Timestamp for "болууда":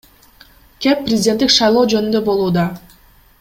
2.31-2.65